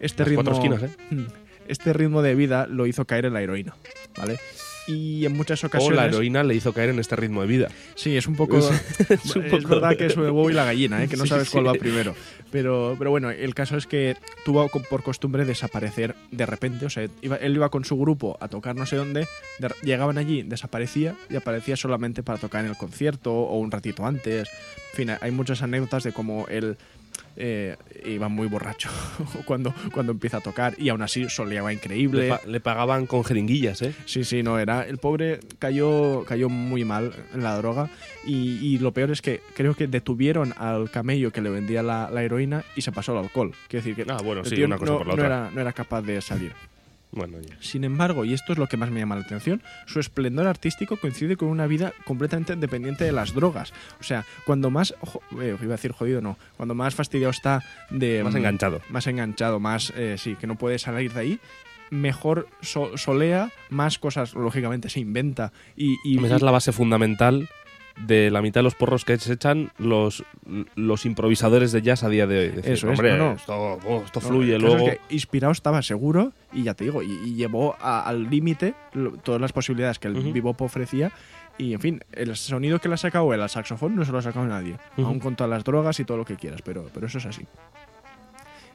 Este 0.00 0.22
Las 0.22 0.28
ritmo, 0.28 0.44
cuatro 0.44 0.62
esquinas, 0.62 0.82
¿eh? 0.82 1.26
Este 1.68 1.92
ritmo 1.92 2.22
de 2.22 2.34
vida 2.34 2.66
lo 2.66 2.86
hizo 2.86 3.04
caer 3.04 3.26
en 3.26 3.34
la 3.34 3.42
heroína, 3.42 3.74
¿vale? 4.16 4.38
Y 4.86 5.26
en 5.26 5.36
muchas 5.36 5.62
O 5.64 5.66
ocasiones... 5.66 5.96
la 5.98 6.06
heroína 6.06 6.42
le 6.42 6.54
hizo 6.54 6.72
caer 6.72 6.88
en 6.88 6.98
este 6.98 7.14
ritmo 7.14 7.42
de 7.42 7.46
vida. 7.46 7.68
Sí, 7.94 8.16
es 8.16 8.26
un 8.26 8.36
poco. 8.36 8.56
Es- 8.58 8.70
Es, 9.10 9.10
es 9.26 9.36
un 9.36 9.44
poco 9.50 9.68
verdad 9.68 9.90
de- 9.90 9.96
que 9.98 10.06
es 10.06 10.14
el 10.14 10.20
huevo 10.22 10.48
y 10.48 10.54
la 10.54 10.64
gallina, 10.64 11.04
¿eh? 11.04 11.08
que 11.08 11.16
no 11.18 11.24
Sí, 11.24 11.28
sabes 11.28 11.50
cuál 11.50 11.64
sí. 11.64 11.66
va 11.68 11.74
primero. 11.74 12.14
Pero, 12.50 12.94
pero 12.98 13.10
bueno, 13.10 13.28
el 13.30 13.54
caso 13.54 13.76
es 13.76 13.86
que 13.86 14.16
tuvo 14.46 14.66
por 14.70 15.02
costumbre 15.02 15.44
desaparecer 15.44 16.14
de 16.30 16.46
repente. 16.46 16.86
O 16.86 16.90
sea, 16.90 17.06
iba- 17.20 17.36
él 17.36 17.54
iba 17.54 17.68
con 17.68 17.84
su 17.84 17.98
grupo 17.98 18.38
a 18.40 18.48
tocar 18.48 18.76
no 18.76 18.86
sé 18.86 18.96
dónde, 18.96 19.28
de- 19.58 19.74
llegaban 19.82 20.16
allí, 20.16 20.42
desaparecía 20.42 21.14
y 21.28 21.36
aparecía 21.36 21.76
solamente 21.76 22.22
para 22.22 22.38
tocar 22.38 22.64
en 22.64 22.70
el 22.70 22.76
concierto 22.78 23.30
o 23.34 23.58
un 23.58 23.70
ratito 23.70 24.06
antes. 24.06 24.48
En 24.92 24.96
fin, 24.96 25.10
hay 25.20 25.30
muchas 25.32 25.60
anécdotas 25.60 26.02
de 26.02 26.12
cómo 26.12 26.46
él. 26.48 26.78
Eh, 27.40 27.76
iba 28.04 28.28
muy 28.28 28.48
borracho 28.48 28.90
cuando, 29.46 29.72
cuando 29.92 30.12
empieza 30.12 30.38
a 30.38 30.40
tocar 30.40 30.74
y 30.76 30.88
aún 30.88 31.02
así 31.02 31.28
soleaba 31.30 31.72
increíble. 31.72 32.22
Le, 32.24 32.28
pa- 32.28 32.40
le 32.46 32.60
pagaban 32.60 33.06
con 33.06 33.24
jeringuillas, 33.24 33.80
¿eh? 33.82 33.94
Sí, 34.04 34.24
sí, 34.24 34.42
no 34.42 34.58
era. 34.58 34.82
El 34.86 34.98
pobre 34.98 35.40
cayó, 35.58 36.24
cayó 36.24 36.48
muy 36.48 36.84
mal 36.84 37.12
en 37.32 37.42
la 37.42 37.56
droga 37.56 37.88
y, 38.26 38.58
y 38.66 38.78
lo 38.78 38.92
peor 38.92 39.10
es 39.12 39.22
que 39.22 39.40
creo 39.54 39.74
que 39.74 39.86
detuvieron 39.86 40.52
al 40.58 40.90
camello 40.90 41.30
que 41.32 41.40
le 41.40 41.50
vendía 41.50 41.82
la, 41.82 42.10
la 42.10 42.22
heroína 42.22 42.64
y 42.76 42.82
se 42.82 42.92
pasó 42.92 43.12
al 43.12 43.24
alcohol. 43.24 43.52
Quiero 43.68 43.84
decir 43.86 44.04
que 44.04 44.10
Ah, 44.12 44.20
bueno, 44.22 44.40
el 44.40 44.46
sí, 44.48 44.56
tío 44.56 44.66
una 44.66 44.76
cosa 44.78 44.92
no, 44.92 44.98
por 44.98 45.06
la 45.06 45.14
no 45.14 45.22
otra. 45.22 45.26
era, 45.26 45.50
no 45.52 45.60
era 45.60 45.72
capaz 45.72 46.02
de 46.02 46.20
salir. 46.20 46.52
Bueno, 47.10 47.38
ya. 47.40 47.56
Sin 47.60 47.84
embargo, 47.84 48.24
y 48.24 48.34
esto 48.34 48.52
es 48.52 48.58
lo 48.58 48.66
que 48.66 48.76
más 48.76 48.90
me 48.90 49.00
llama 49.00 49.14
la 49.16 49.22
atención, 49.22 49.62
su 49.86 49.98
esplendor 49.98 50.46
artístico 50.46 50.96
coincide 50.98 51.36
con 51.36 51.48
una 51.48 51.66
vida 51.66 51.92
completamente 52.04 52.54
dependiente 52.56 53.04
de 53.04 53.12
las 53.12 53.32
drogas. 53.34 53.72
O 54.00 54.04
sea, 54.04 54.24
cuando 54.44 54.70
más, 54.70 54.94
eh, 55.40 55.56
iba 55.60 55.72
a 55.74 55.76
decir 55.76 55.92
jodido, 55.92 56.20
no, 56.20 56.36
cuando 56.56 56.74
más 56.74 56.94
fastidiado 56.94 57.30
está 57.30 57.62
de... 57.90 58.22
Más 58.22 58.34
mm, 58.34 58.36
enganchado. 58.36 58.80
Más 58.90 59.06
enganchado, 59.06 59.58
más, 59.58 59.92
eh, 59.96 60.16
sí, 60.18 60.36
que 60.36 60.46
no 60.46 60.56
puede 60.56 60.78
salir 60.78 61.12
de 61.14 61.20
ahí, 61.20 61.40
mejor 61.90 62.46
so- 62.60 62.96
solea, 62.98 63.50
más 63.70 63.98
cosas, 63.98 64.34
lógicamente, 64.34 64.90
se 64.90 65.00
inventa 65.00 65.52
y... 65.76 65.96
y- 66.04 66.22
Esa 66.22 66.36
es 66.36 66.42
la 66.42 66.50
base 66.50 66.72
fundamental 66.72 67.48
de 68.06 68.30
la 68.30 68.40
mitad 68.42 68.60
de 68.60 68.64
los 68.64 68.74
porros 68.74 69.04
que 69.04 69.18
se 69.18 69.32
echan 69.32 69.70
los, 69.78 70.24
los 70.76 71.04
improvisadores 71.06 71.72
de 71.72 71.82
jazz 71.82 72.04
a 72.04 72.08
día 72.08 72.26
de 72.26 72.38
hoy. 72.38 72.48
Decir, 72.50 72.72
Eso 72.72 72.90
es, 72.90 72.98
hombre, 72.98 73.16
no, 73.18 73.30
no. 73.30 73.32
Esto, 73.32 73.54
oh, 73.86 74.02
esto 74.04 74.20
fluye 74.20 74.54
caso 74.54 74.66
es 74.66 74.72
luego. 74.72 74.86
que 74.86 75.00
inspirado 75.14 75.52
estaba 75.52 75.82
seguro 75.82 76.32
y 76.52 76.62
ya 76.62 76.74
te 76.74 76.84
digo, 76.84 77.02
y, 77.02 77.10
y 77.24 77.34
llevó 77.34 77.76
a- 77.80 78.02
al 78.02 78.30
límite 78.30 78.74
todas 79.24 79.40
las 79.40 79.52
posibilidades 79.52 79.98
que 79.98 80.08
el 80.08 80.14
bebop 80.32 80.60
ofrecía. 80.62 81.12
Y 81.58 81.74
en 81.74 81.80
fin, 81.80 82.00
el 82.12 82.36
sonido 82.36 82.78
que 82.78 82.88
le 82.88 82.94
ha 82.94 82.98
sacado 82.98 83.34
él 83.34 83.42
al 83.42 83.50
saxofón 83.50 83.96
no 83.96 84.04
se 84.04 84.12
lo 84.12 84.18
ha 84.18 84.22
sacado 84.22 84.46
nadie. 84.46 84.76
Ujú. 84.96 85.06
Aún 85.08 85.18
con 85.18 85.34
todas 85.34 85.50
las 85.50 85.64
drogas 85.64 85.98
y 85.98 86.04
todo 86.04 86.16
lo 86.18 86.24
que 86.24 86.36
quieras, 86.36 86.62
pero, 86.62 86.86
pero 86.94 87.08
eso 87.08 87.18
es 87.18 87.26
así. 87.26 87.44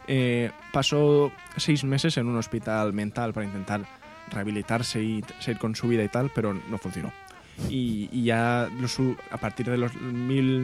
Eh, 0.07 0.51
pasó 0.73 1.31
seis 1.55 1.83
meses 1.85 2.17
en 2.17 2.27
un 2.27 2.35
hospital 2.37 2.91
mental 2.91 3.31
para 3.33 3.45
intentar 3.45 3.85
rehabilitarse 4.31 5.01
y 5.01 5.23
seguir 5.39 5.59
con 5.59 5.75
su 5.75 5.87
vida 5.87 6.03
y 6.03 6.09
tal, 6.09 6.29
pero 6.35 6.53
no 6.53 6.77
funcionó. 6.77 7.13
Y, 7.69 8.09
y 8.11 8.23
ya 8.23 8.69
lo 8.81 8.87
su- 8.87 9.15
a 9.31 9.37
partir 9.37 9.67
de 9.69 9.77
los 9.77 9.93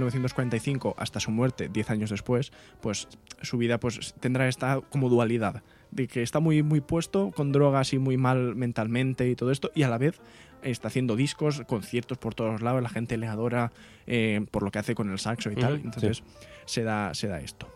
1945 0.04 0.96
hasta 0.98 1.20
su 1.20 1.32
muerte, 1.32 1.70
10 1.70 1.90
años 1.92 2.10
después, 2.10 2.52
pues 2.82 3.08
su 3.42 3.58
vida 3.58 3.80
pues 3.80 4.14
tendrá 4.20 4.48
esta 4.48 4.82
como 4.90 5.10
dualidad 5.10 5.64
de 5.92 6.08
que 6.08 6.22
está 6.22 6.40
muy 6.40 6.62
muy 6.64 6.82
puesto 6.82 7.32
con 7.36 7.52
drogas 7.52 7.94
y 7.94 8.00
muy 8.00 8.18
mal 8.18 8.56
mentalmente 8.56 9.30
y 9.30 9.36
todo 9.36 9.52
esto 9.52 9.72
y 9.74 9.84
a 9.84 9.90
la 9.90 9.98
vez 9.98 10.20
está 10.62 10.90
haciendo 10.90 11.16
discos, 11.16 11.62
conciertos 11.68 12.18
por 12.18 12.36
todos 12.36 12.62
lados, 12.62 12.82
la 12.84 12.90
gente 12.90 13.18
le 13.18 13.28
adora 13.28 13.72
eh, 14.08 14.46
por 14.52 14.64
lo 14.64 14.72
que 14.72 14.80
hace 14.80 14.94
con 14.96 15.10
el 15.10 15.18
saxo 15.20 15.52
y 15.52 15.56
tal, 15.56 15.76
entonces 15.86 16.24
se 16.66 16.84
da 16.84 17.14
se 17.14 17.28
da 17.28 17.40
esto. 17.40 17.68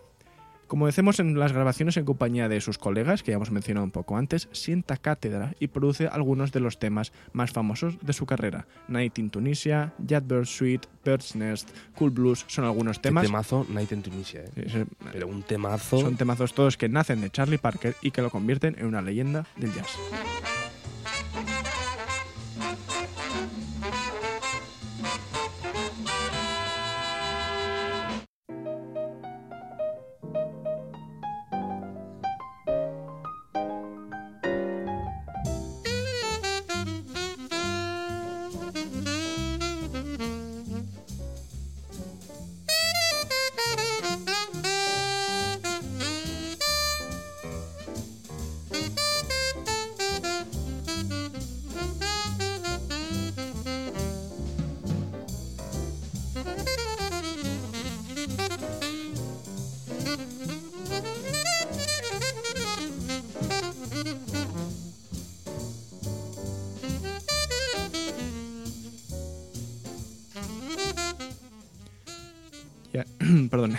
Como 0.67 0.85
decimos 0.87 1.19
en 1.19 1.37
las 1.37 1.51
grabaciones 1.53 1.97
en 1.97 2.05
compañía 2.05 2.49
de 2.49 2.59
sus 2.61 2.77
colegas, 2.77 3.21
que 3.21 3.31
ya 3.31 3.35
hemos 3.35 3.51
mencionado 3.51 3.83
un 3.83 3.91
poco 3.91 4.17
antes, 4.17 4.49
sienta 4.51 4.97
cátedra 4.97 5.53
y 5.59 5.67
produce 5.67 6.07
algunos 6.07 6.51
de 6.51 6.59
los 6.61 6.79
temas 6.79 7.11
más 7.31 7.51
famosos 7.51 7.97
de 8.01 8.13
su 8.13 8.25
carrera. 8.25 8.65
Night 8.87 9.19
in 9.19 9.29
Tunisia, 9.29 9.93
Yardbird 9.99 10.45
Suite, 10.45 10.87
Bird's 11.05 11.35
Nest, 11.35 11.69
Cool 11.95 12.11
Blues 12.11 12.45
son 12.47 12.65
algunos 12.65 13.01
temas. 13.01 13.25
temazo 13.25 13.65
Night 13.69 13.91
in 13.91 14.01
Tunisia, 14.01 14.41
¿eh? 14.55 14.67
Sí, 14.67 14.83
Pero 15.11 15.27
un 15.27 15.43
temazo. 15.43 15.99
son 15.99 16.15
temazos 16.17 16.53
todos 16.53 16.77
que 16.77 16.89
nacen 16.89 17.21
de 17.21 17.29
Charlie 17.29 17.57
Parker 17.57 17.95
y 18.01 18.11
que 18.11 18.21
lo 18.21 18.29
convierten 18.29 18.75
en 18.79 18.87
una 18.87 19.01
leyenda 19.01 19.45
del 19.57 19.73
jazz. 19.73 19.97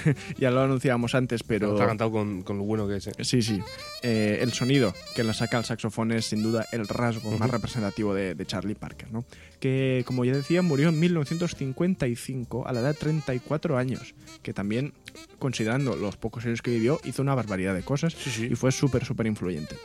ya 0.38 0.50
lo 0.50 0.62
anunciábamos 0.62 1.14
antes, 1.14 1.42
pero... 1.42 1.72
Está 1.74 1.86
cantado 1.86 2.10
con, 2.10 2.42
con 2.42 2.58
lo 2.58 2.64
bueno 2.64 2.86
que 2.88 2.96
es. 2.96 3.06
¿eh? 3.06 3.12
Sí, 3.20 3.42
sí. 3.42 3.60
Eh, 4.02 4.38
el 4.40 4.52
sonido 4.52 4.94
que 5.14 5.24
le 5.24 5.32
saca 5.34 5.58
el 5.58 5.64
saxofón 5.64 6.12
es 6.12 6.26
sin 6.26 6.42
duda 6.42 6.66
el 6.72 6.86
rasgo 6.88 7.30
más 7.38 7.50
representativo 7.50 8.14
de, 8.14 8.34
de 8.34 8.46
Charlie 8.46 8.74
Parker, 8.74 9.12
¿no? 9.12 9.24
Que, 9.60 10.02
como 10.06 10.24
ya 10.24 10.32
decía, 10.34 10.62
murió 10.62 10.88
en 10.90 11.00
1955 11.00 12.66
a 12.66 12.72
la 12.72 12.80
edad 12.80 12.88
de 12.92 12.98
34 12.98 13.76
años, 13.78 14.14
que 14.42 14.52
también, 14.52 14.92
considerando 15.38 15.96
los 15.96 16.16
pocos 16.16 16.44
años 16.44 16.62
que 16.62 16.70
vivió, 16.70 17.00
hizo 17.04 17.22
una 17.22 17.34
barbaridad 17.34 17.74
de 17.74 17.82
cosas 17.82 18.12
Sí, 18.14 18.30
sí. 18.30 18.48
y 18.50 18.54
fue 18.56 18.72
súper, 18.72 19.04
súper 19.04 19.26
influyente. 19.26 19.76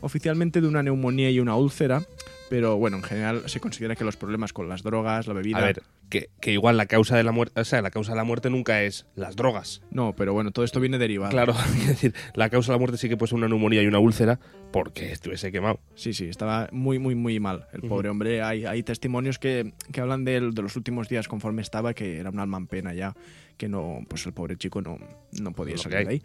Oficialmente 0.00 0.60
de 0.60 0.68
una 0.68 0.82
neumonía 0.82 1.30
y 1.30 1.40
una 1.40 1.56
úlcera, 1.56 2.02
Pero 2.48 2.76
bueno, 2.76 2.98
en 2.98 3.02
general 3.02 3.42
se 3.46 3.60
considera 3.60 3.96
que 3.96 4.04
los 4.04 4.16
problemas 4.16 4.52
con 4.52 4.68
las 4.68 4.82
drogas, 4.82 5.26
la 5.26 5.34
bebida... 5.34 5.58
A 5.58 5.62
ver, 5.62 5.82
que, 6.08 6.30
que 6.40 6.52
igual 6.52 6.76
la 6.76 6.86
causa 6.86 7.16
de 7.16 7.22
la 7.22 7.32
muerte, 7.32 7.60
o 7.60 7.64
sea, 7.64 7.82
la 7.82 7.90
causa 7.90 8.12
de 8.12 8.16
la 8.16 8.24
muerte 8.24 8.50
nunca 8.50 8.82
es 8.82 9.06
las 9.14 9.36
drogas. 9.36 9.82
No, 9.90 10.14
pero 10.16 10.32
bueno, 10.32 10.50
todo 10.50 10.64
esto 10.64 10.80
viene 10.80 10.98
derivado. 10.98 11.30
Claro, 11.30 11.54
es 11.80 11.88
decir, 11.88 12.14
la 12.34 12.48
causa 12.50 12.72
de 12.72 12.76
la 12.76 12.78
muerte 12.78 12.96
sí 12.96 13.08
que 13.08 13.16
puede 13.16 13.28
ser 13.28 13.36
una 13.36 13.48
neumonía 13.48 13.82
y 13.82 13.86
una 13.86 13.98
úlcera 13.98 14.40
porque 14.72 15.12
estuviese 15.12 15.52
quemado. 15.52 15.80
Sí, 15.94 16.12
sí, 16.12 16.26
estaba 16.26 16.68
muy, 16.72 16.98
muy, 16.98 17.14
muy 17.14 17.40
mal. 17.40 17.68
El 17.72 17.82
pobre 17.82 18.08
hombre, 18.08 18.42
hay, 18.42 18.64
hay 18.64 18.82
testimonios 18.82 19.38
que, 19.38 19.72
que 19.92 20.00
hablan 20.00 20.24
de, 20.24 20.36
él, 20.36 20.54
de 20.54 20.62
los 20.62 20.76
últimos 20.76 21.08
días 21.08 21.28
conforme 21.28 21.62
estaba, 21.62 21.94
que 21.94 22.18
era 22.18 22.30
un 22.30 22.40
alma 22.40 22.58
en 22.58 22.66
pena 22.66 22.94
ya, 22.94 23.14
que 23.56 23.68
no, 23.68 24.00
pues 24.08 24.24
el 24.26 24.32
pobre 24.32 24.56
chico 24.56 24.80
no, 24.80 24.98
no 25.40 25.52
podía 25.52 25.76
salir 25.76 26.06
de 26.06 26.14
ahí. 26.14 26.22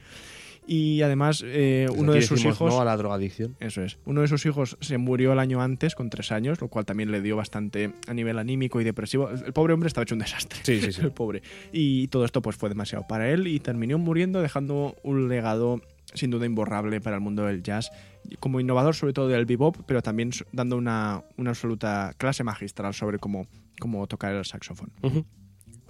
Y 0.65 1.01
además, 1.01 1.43
eh, 1.45 1.87
uno 1.95 2.13
de 2.13 2.21
sus 2.21 2.43
hijos... 2.45 2.73
No 2.73 2.81
a 2.81 2.85
la 2.85 2.95
drogadicción. 2.95 3.55
Eso 3.59 3.83
es. 3.83 3.97
Uno 4.05 4.21
de 4.21 4.27
sus 4.27 4.45
hijos 4.45 4.77
se 4.79 4.97
murió 4.97 5.33
el 5.33 5.39
año 5.39 5.61
antes, 5.61 5.95
con 5.95 6.09
tres 6.09 6.31
años, 6.31 6.61
lo 6.61 6.69
cual 6.69 6.85
también 6.85 7.11
le 7.11 7.21
dio 7.21 7.35
bastante 7.35 7.93
a 8.07 8.13
nivel 8.13 8.39
anímico 8.39 8.79
y 8.79 8.83
depresivo. 8.83 9.29
El 9.29 9.53
pobre 9.53 9.73
hombre 9.73 9.87
estaba 9.87 10.03
hecho 10.03 10.15
un 10.15 10.19
desastre. 10.19 10.59
Sí, 10.63 10.79
sí, 10.81 10.91
sí. 10.93 11.01
el 11.03 11.11
pobre. 11.11 11.41
Y 11.71 12.07
todo 12.07 12.25
esto 12.25 12.41
pues 12.41 12.55
fue 12.55 12.69
demasiado 12.69 13.05
para 13.07 13.29
él 13.29 13.47
y 13.47 13.59
terminó 13.59 13.97
muriendo 13.97 14.41
dejando 14.41 14.95
un 15.03 15.27
legado 15.27 15.81
sin 16.13 16.29
duda 16.29 16.45
imborrable 16.45 17.01
para 17.01 17.15
el 17.15 17.21
mundo 17.21 17.45
del 17.45 17.63
jazz, 17.63 17.91
como 18.39 18.59
innovador 18.59 18.95
sobre 18.95 19.13
todo 19.13 19.27
del 19.27 19.45
bebop, 19.45 19.77
pero 19.85 20.01
también 20.01 20.31
dando 20.51 20.77
una, 20.77 21.23
una 21.37 21.51
absoluta 21.51 22.13
clase 22.17 22.43
magistral 22.43 22.93
sobre 22.93 23.19
cómo, 23.19 23.47
cómo 23.79 24.05
tocar 24.07 24.33
el 24.35 24.45
saxofón 24.45 24.91
Ujú. 25.01 25.25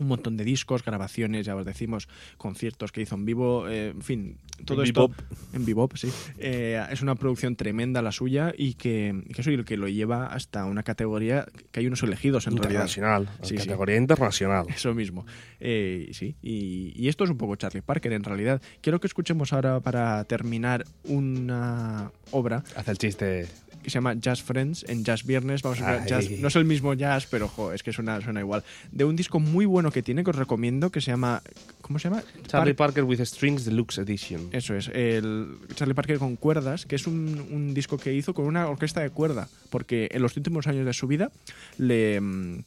Un 0.04 0.10
montón 0.10 0.38
de 0.38 0.44
discos, 0.44 0.84
grabaciones, 0.86 1.46
ya 1.46 1.56
os 1.56 1.66
decimos, 1.66 2.08
conciertos 2.38 2.92
que 2.92 3.02
hizo 3.02 3.16
en 3.16 3.26
vivo, 3.26 3.68
eh, 3.68 3.90
en 3.90 4.02
fin, 4.02 4.38
todo 4.66 4.82
En 4.84 4.88
esto 4.88 5.08
bebop. 5.10 5.20
en 5.54 5.66
bebop, 5.66 5.96
sí. 5.96 6.10
Eh, 6.38 6.82
es 6.92 7.02
una 7.02 7.16
producción 7.16 7.56
tremenda 7.56 8.02
la 8.02 8.12
suya 8.12 8.54
y 8.58 8.76
que, 8.76 9.24
que 9.34 9.42
eso 9.42 9.50
es 9.52 9.58
lo 9.58 9.66
que 9.66 9.78
lo 9.78 9.88
lleva 9.88 10.28
hasta 10.28 10.66
una 10.66 10.84
categoría 10.84 11.48
que 11.72 11.80
hay 11.80 11.88
unos 11.88 12.04
elegidos 12.04 12.48
en 12.48 12.58
realidad. 12.58 12.82
Internacional. 12.88 13.30
Sí, 13.42 13.50
sí. 13.58 13.68
categoría 13.68 13.98
internacional. 13.98 14.66
Eso 14.70 14.94
mismo. 14.94 15.26
Eh, 15.60 16.10
sí, 16.14 16.36
y, 16.42 16.94
y 16.96 17.08
esto 17.08 17.24
es 17.24 17.30
un 17.30 17.38
poco 17.38 17.56
Charlie 17.56 17.82
Parker 17.82 18.14
en 18.14 18.24
realidad. 18.24 18.62
Quiero 18.82 19.00
que 19.00 19.08
escuchemos 19.08 19.54
ahora 19.54 19.80
para 19.80 20.24
terminar 20.26 20.84
una 21.06 22.12
obra 22.32 22.64
Hace 22.76 22.92
el 22.92 22.98
chiste. 22.98 23.48
que 23.84 23.90
se 23.90 23.96
llama 23.96 24.14
Jazz 24.16 24.42
Friends 24.42 24.86
en 24.88 25.04
Jazz 25.04 25.26
Viernes. 25.26 25.62
Vamos 25.62 25.82
a 25.82 25.92
ver, 25.92 26.06
jazz, 26.06 26.30
no 26.40 26.48
es 26.48 26.56
el 26.56 26.66
mismo 26.66 26.94
jazz, 26.94 27.28
pero 27.30 27.48
jo, 27.48 27.74
es 27.74 27.84
que 27.84 27.92
suena, 27.94 28.22
suena 28.22 28.40
igual. 28.40 28.64
De 28.92 29.04
un 29.06 29.16
disco 29.16 29.40
muy 29.40 29.66
bueno 29.66 29.92
que 29.94 30.04
tiene 30.04 30.24
que 30.26 30.32
os 30.32 30.36
recomiendo 30.36 30.90
que 30.90 31.00
se 31.00 31.12
llama. 31.12 31.42
¿Cómo 31.82 32.00
se 32.00 32.10
llama? 32.10 32.22
Charlie 32.48 32.74
Par- 32.74 32.88
Parker 32.90 33.06
with 33.06 33.22
Strings 33.22 33.64
Deluxe 33.64 34.00
Edition. 34.00 34.50
Eso 34.52 34.76
es, 34.76 34.90
el 34.94 35.58
Charlie 35.76 35.94
Parker 35.94 36.18
con 36.18 36.36
cuerdas, 36.36 36.86
que 36.86 36.96
es 36.98 37.08
un, 37.08 37.48
un 37.52 37.74
disco 37.74 37.98
que 37.98 38.14
hizo 38.14 38.34
con 38.34 38.46
una 38.46 38.68
orquesta 38.68 39.00
de 39.02 39.10
cuerda, 39.12 39.48
porque 39.70 40.10
en 40.12 40.22
los 40.22 40.36
últimos 40.36 40.68
años 40.68 40.86
de 40.86 40.92
su 40.94 41.08
vida 41.08 41.32
le, 41.78 42.20
mm, 42.20 42.64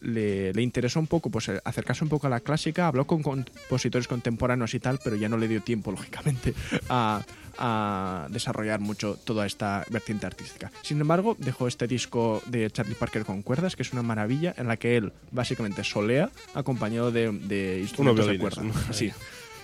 le, 0.00 0.52
le 0.52 0.62
interesó 0.62 1.00
un 1.00 1.06
poco, 1.08 1.30
pues 1.30 1.48
eh, 1.48 1.60
acercarse 1.64 2.04
un 2.04 2.10
poco 2.10 2.26
a 2.26 2.30
la 2.30 2.40
clásica, 2.40 2.86
habló 2.86 3.06
con 3.06 3.22
compositores 3.22 4.06
contemporáneos 4.08 4.72
y 4.74 4.80
tal, 4.80 5.00
pero 5.02 5.16
ya 5.16 5.28
no 5.28 5.36
le 5.36 5.48
dio 5.48 5.60
tiempo, 5.62 5.90
lógicamente, 5.92 6.54
a, 6.88 7.24
a 7.58 8.26
desarrollar 8.30 8.80
mucho 8.80 9.16
toda 9.24 9.46
esta 9.46 9.84
vertiente 9.90 10.26
artística. 10.26 10.70
Sin 10.82 11.00
embargo, 11.00 11.36
dejó 11.38 11.68
este 11.68 11.86
disco 11.86 12.42
de 12.46 12.70
Charlie 12.70 12.94
Parker 12.94 13.24
con 13.24 13.42
cuerdas, 13.42 13.76
que 13.76 13.82
es 13.82 13.92
una 13.92 14.02
maravilla, 14.02 14.54
en 14.56 14.68
la 14.68 14.76
que 14.76 14.96
él 14.96 15.12
básicamente 15.32 15.84
solea 15.84 16.30
acompañado 16.54 17.10
de, 17.10 17.32
de 17.32 17.80
instrumentos 17.80 18.26
de 18.26 18.38
cuerda. 18.38 18.62
¿no? 18.62 18.72
Sí. 18.92 19.12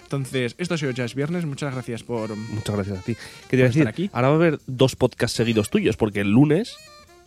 Entonces, 0.05 0.55
esto 0.59 0.75
ha 0.75 0.79
sido 0.79 0.93
Jazz 0.93 1.15
Viernes. 1.15 1.47
Muchas 1.47 1.73
gracias 1.73 2.03
por. 2.03 2.37
Muchas 2.37 2.75
gracias 2.77 2.99
a 2.99 3.03
ti. 3.03 3.15
¿Qué 3.49 3.57
te 3.57 3.57
iba 3.57 3.67
a 3.67 3.71
Por 3.71 3.79
estar 3.79 3.87
decir? 3.87 3.89
aquí. 3.89 4.11
Ahora 4.13 4.29
va 4.29 4.35
a 4.35 4.37
haber 4.37 4.61
dos 4.67 4.97
podcasts 4.97 5.37
seguidos 5.37 5.71
tuyos, 5.71 5.97
porque 5.97 6.21
el 6.21 6.31
lunes, 6.31 6.77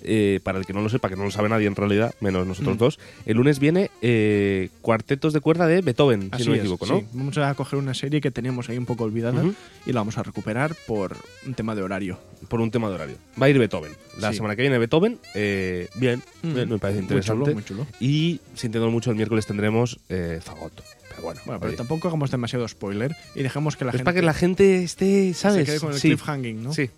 eh, 0.04 0.39
para 0.44 0.60
el 0.60 0.66
que 0.66 0.74
no 0.74 0.82
lo 0.82 0.89
sepa, 0.89 1.10
que 1.10 1.16
no 1.16 1.24
lo 1.24 1.32
sabe 1.32 1.50
nadie 1.50 1.68
en 1.68 1.75
realidad, 1.75 2.13
menos 2.20 2.46
nosotros 2.48 2.75
Mm. 2.75 2.80
dos, 2.80 3.00
el 3.25 3.38
lunes 3.38 3.60
viene 3.60 3.89
eh, 4.01 4.70
cuartetos 4.82 5.34
de 5.34 5.39
cuerda 5.42 5.68
de 5.68 5.82
Beethoven, 5.82 6.30
Así 6.32 6.44
si 6.44 6.50
no 6.50 6.51
me 6.54 6.58
es, 6.58 6.63
equivoco, 6.63 6.86
¿no? 6.86 7.00
sí. 7.00 7.06
Vamos 7.13 7.38
a 7.38 7.54
coger 7.56 7.80
una 7.80 7.94
serie 7.94 8.22
que 8.22 8.32
teníamos 8.32 8.70
ahí 8.70 8.77
un 8.77 8.86
poco 8.86 9.04
olvidada 9.04 9.44
y 9.86 9.92
la 9.94 10.00
vamos 10.01 10.18
a 10.18 10.24
recuperar 10.24 10.75
por 10.88 11.16
un 11.46 11.54
tema 11.54 11.75
de 11.75 11.82
horario. 11.84 12.20
Por 12.48 12.62
un 12.62 12.72
tema 12.72 12.89
de 12.89 12.96
horario. 12.96 13.16
Va 13.42 13.48
a 13.48 13.50
ir 13.50 13.58
Beethoven. 13.60 13.92
La 14.20 14.32
Sí. 14.32 14.38
semana 14.38 14.56
que 14.56 14.62
viene 14.62 14.77
Beethoven, 14.77 15.20
eh, 15.34 15.88
bien, 15.96 16.22
Mm. 16.44 16.54
bien, 16.54 16.70
me 16.70 16.77
parece 16.77 17.01
Muy 17.01 17.08
chulo, 17.08 17.18
interesante. 17.20 17.54
muy 17.54 17.63
chulo. 17.63 17.88
Y 18.00 18.39
sintiendo 18.56 18.89
mucho, 18.92 19.10
el 19.10 19.16
miércoles 19.16 19.46
tendremos 19.46 20.00
eh, 20.10 20.39
Fagot. 20.44 20.84
Pero 21.10 21.22
bueno, 21.24 21.42
Bueno, 21.46 21.60
pero 21.60 21.74
tampoco 21.74 22.08
hagamos 22.10 22.30
demasiado 22.30 22.68
spoiler 22.68 23.16
y 23.34 23.42
dejemos 23.42 23.75
que 23.75 23.86
la 23.86 23.89
es 23.92 23.96
gente 23.98 24.04
para 24.06 24.16
que 24.20 24.22
la 24.25 24.34
gente 24.36 24.84
esté, 24.84 25.34
¿sabes? 25.34 25.66
se 25.66 25.72
quede 25.72 25.80
con 25.80 25.94
el 25.94 26.00
sí, 26.00 26.10
cliffhanging, 26.10 26.62
¿no? 26.63 26.74
sí. 26.74 26.89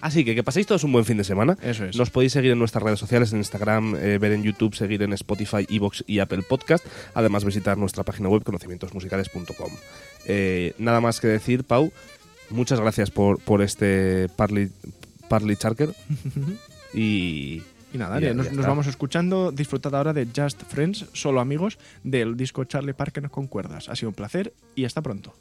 Así 0.00 0.24
que 0.24 0.34
que 0.34 0.42
paséis 0.42 0.66
todos 0.66 0.84
un 0.84 0.92
buen 0.92 1.04
fin 1.04 1.16
de 1.16 1.24
semana. 1.24 1.56
Eso 1.62 1.84
es. 1.84 1.96
Nos 1.96 2.10
podéis 2.10 2.32
seguir 2.32 2.50
en 2.52 2.58
nuestras 2.58 2.82
redes 2.82 2.98
sociales, 2.98 3.32
en 3.32 3.38
Instagram, 3.38 3.96
eh, 3.96 4.18
ver 4.18 4.32
en 4.32 4.42
YouTube, 4.42 4.74
seguir 4.74 5.02
en 5.02 5.12
Spotify, 5.12 5.66
Evox 5.68 6.04
y 6.06 6.18
Apple 6.20 6.42
Podcast. 6.42 6.84
Además, 7.14 7.44
visitar 7.44 7.76
nuestra 7.78 8.02
página 8.04 8.28
web 8.28 8.42
conocimientosmusicales.com. 8.42 9.72
Eh, 10.26 10.74
nada 10.78 11.00
más 11.00 11.20
que 11.20 11.26
decir, 11.28 11.64
Pau, 11.64 11.92
muchas 12.50 12.80
gracias 12.80 13.10
por, 13.10 13.38
por 13.40 13.62
este 13.62 14.28
Parley, 14.36 14.70
Parley 15.28 15.56
Charker. 15.56 15.90
y 16.94 17.62
Y 17.92 17.98
nada, 17.98 18.20
ya 18.20 18.34
nos, 18.34 18.46
ya 18.46 18.50
nos 18.52 18.58
está. 18.60 18.68
vamos 18.68 18.86
escuchando. 18.86 19.52
Disfrutad 19.52 19.94
ahora 19.94 20.12
de 20.12 20.26
Just 20.34 20.62
Friends, 20.64 21.06
solo 21.12 21.40
amigos, 21.40 21.78
del 22.04 22.36
disco 22.36 22.64
Charlie 22.64 22.94
Parker 22.94 23.28
con 23.30 23.46
cuerdas. 23.46 23.88
Ha 23.88 23.96
sido 23.96 24.10
un 24.10 24.14
placer 24.14 24.52
y 24.74 24.84
hasta 24.84 25.02
pronto. 25.02 25.34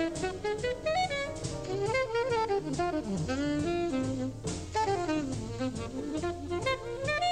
you. 7.08 7.23